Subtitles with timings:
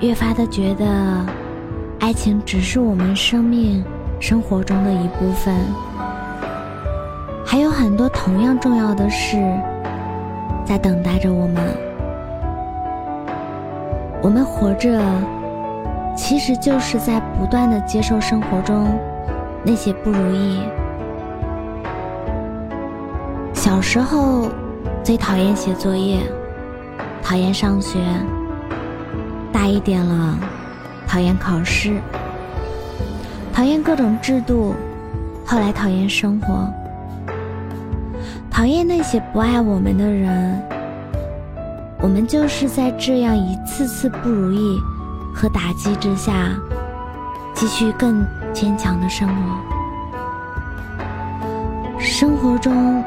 [0.00, 0.84] 越发的觉得，
[2.00, 3.82] 爱情只是我们生命
[4.20, 5.54] 生活中的一部分，
[7.46, 9.36] 还有很多同样重要的事
[10.64, 11.62] 在等待着我们。
[14.20, 15.00] 我们活着，
[16.16, 18.98] 其实就是在不断的接受生活中
[19.64, 20.60] 那些不如意。
[23.52, 24.48] 小时候
[25.02, 26.18] 最讨厌写作业，
[27.22, 27.98] 讨厌上学。
[29.54, 30.36] 大一点了，
[31.06, 32.00] 讨厌考试，
[33.52, 34.74] 讨厌各种制度，
[35.46, 36.68] 后来讨厌生活，
[38.50, 40.60] 讨厌那些不爱我们的人。
[42.02, 44.76] 我们就是在这样一次次不如意
[45.32, 46.50] 和打击之下，
[47.54, 49.34] 继续更坚强的生活。
[52.00, 53.04] 生活中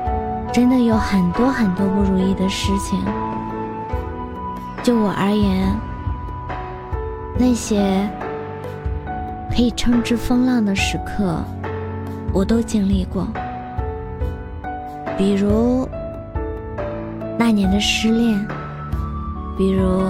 [0.54, 3.04] 真的有很多很多不如意的事情，
[4.82, 5.78] 就我而言。
[7.40, 8.10] 那些
[9.52, 11.40] 可以称之风浪的时刻，
[12.34, 13.28] 我都经历过。
[15.18, 15.88] 比如
[17.38, 18.48] 那年的失恋，
[19.58, 20.02] 比如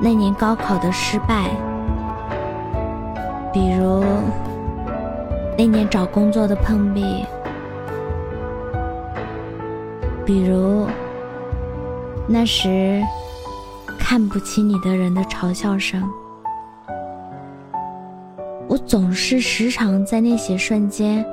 [0.00, 1.48] 那年高考的失败，
[3.52, 4.04] 比如
[5.56, 7.24] 那年找工作的碰壁，
[10.24, 10.86] 比如
[12.26, 13.02] 那时。
[14.06, 16.06] 看不起你的人的嘲笑声，
[18.68, 21.24] 我总是时常在那些瞬间，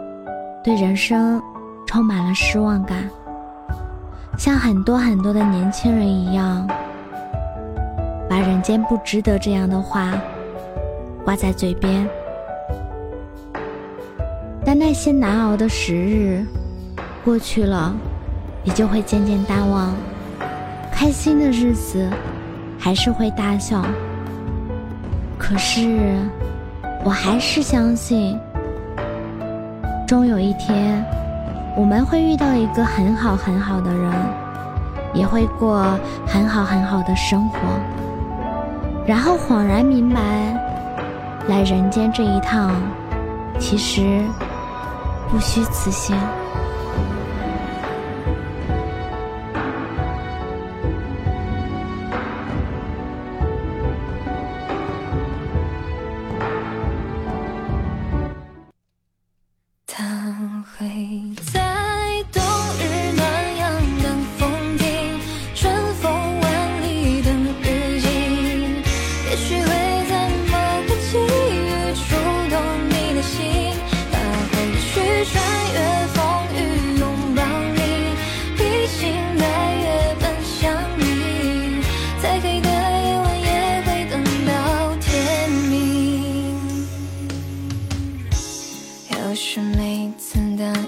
[0.63, 1.39] 对人生
[1.85, 3.09] 充满了失望感，
[4.37, 6.65] 像很多很多的年轻人一样，
[8.29, 10.13] 把“人间不值得”这样的话
[11.25, 12.07] 挂在嘴边。
[14.65, 16.45] 但那些难熬的时日
[17.25, 17.93] 过去了，
[18.63, 19.93] 也就会渐渐淡忘，
[20.89, 22.09] 开心的日子。
[22.83, 23.85] 还是会大笑，
[25.37, 26.15] 可是
[27.03, 28.39] 我还是相信，
[30.07, 31.05] 终有一天
[31.77, 34.11] 我们会遇到一个很好很好的人，
[35.13, 35.85] 也会过
[36.25, 37.59] 很好很好的生活，
[39.05, 40.19] 然后恍然明白，
[41.47, 42.71] 来人间这一趟，
[43.59, 44.23] 其实
[45.29, 46.17] 不虚此行。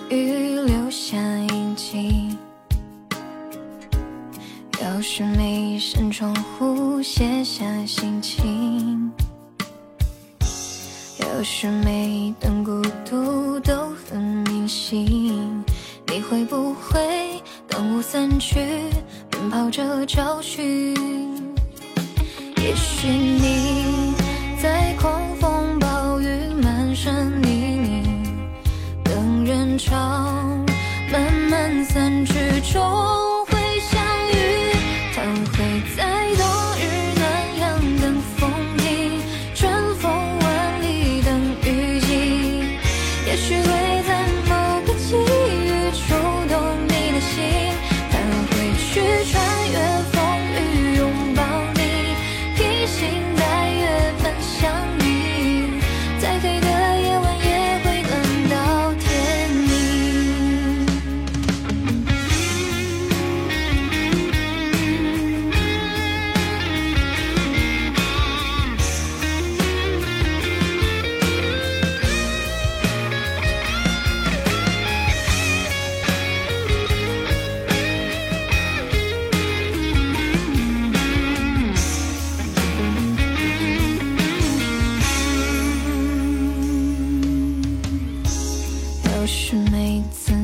[0.09, 2.37] 雨留下印记，
[4.81, 9.11] 要是每扇窗户写下心情，
[11.19, 15.63] 要是每段孤独都很明醒。
[16.07, 18.59] 你会不会当雾散去，
[19.31, 20.93] 奔跑着找寻？
[22.57, 24.13] 也许你
[24.61, 25.21] 在狂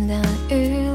[0.09, 0.17] 大
[0.50, 0.88] 雨。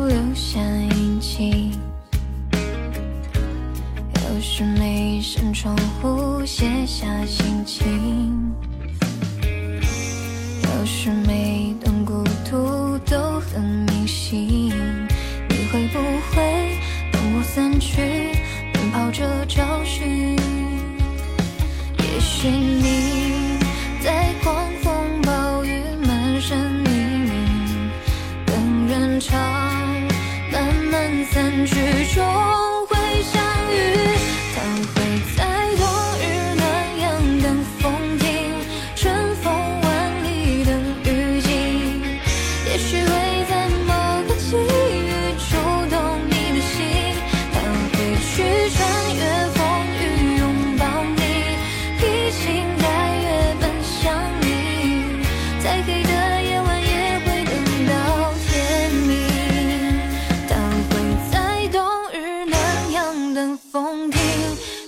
[63.44, 64.18] 等风停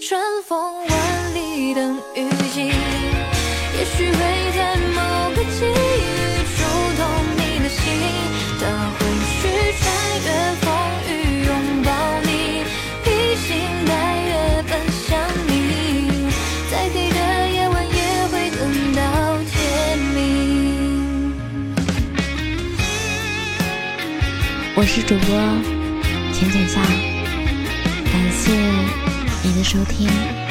[0.00, 0.58] 春风
[0.88, 2.62] 万里等雨季。
[2.62, 4.18] 也许会
[4.56, 4.98] 在某
[5.34, 6.08] 个际遇
[6.56, 6.58] 触
[6.96, 7.00] 动
[7.36, 7.78] 你的心
[8.58, 8.64] 他
[8.96, 8.98] 会
[9.36, 9.44] 去
[9.76, 9.84] 穿
[10.24, 10.28] 越
[10.62, 10.64] 风
[11.06, 11.12] 雨
[11.44, 11.52] 拥
[11.84, 11.88] 抱
[12.22, 12.30] 你
[13.04, 13.06] 披
[13.44, 13.46] 星
[13.84, 13.92] 戴
[14.24, 14.32] 月
[14.70, 14.72] 奔
[15.06, 15.06] 向
[15.46, 15.52] 你。
[16.70, 17.18] 再黑的
[17.50, 18.00] 夜晚也
[18.32, 18.58] 会等
[18.94, 18.98] 到
[19.50, 19.54] 天
[20.14, 20.16] 明。
[24.74, 25.28] 我是主播
[26.32, 26.80] 浅浅夏
[28.16, 28.50] 感谢
[29.42, 30.45] 你的收听。